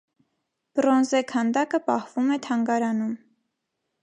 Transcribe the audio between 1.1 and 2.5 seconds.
քանդակը պահվում է